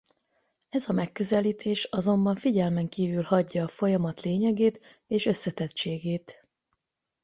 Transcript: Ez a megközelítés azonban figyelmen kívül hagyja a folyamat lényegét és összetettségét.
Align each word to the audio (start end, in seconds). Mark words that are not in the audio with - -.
Ez 0.69 0.89
a 0.89 0.93
megközelítés 0.93 1.83
azonban 1.83 2.35
figyelmen 2.35 2.89
kívül 2.89 3.21
hagyja 3.23 3.63
a 3.63 3.67
folyamat 3.67 4.21
lényegét 4.21 5.03
és 5.07 5.25
összetettségét. 5.25 6.43